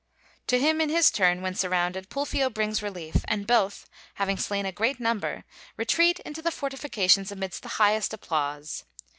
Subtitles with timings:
[0.47, 4.71] To him in his turn, when surrounded, Pulfio brings relief; and both, having slain a
[4.71, 5.43] great number,
[5.77, 8.83] retreat into the fortifications amidst the highest applause.